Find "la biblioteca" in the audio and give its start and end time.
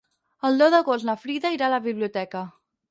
1.77-2.45